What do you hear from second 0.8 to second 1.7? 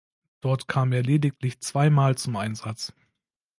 er lediglich